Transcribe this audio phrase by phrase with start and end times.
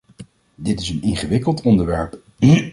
[0.55, 2.19] Dit is een ingewikkeld onderwerp.